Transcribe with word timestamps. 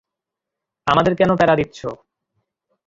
আমাদের 0.87 1.13
কেন 1.15 1.31
প্যারা 1.35 1.55
দিচ্ছো? 1.55 1.89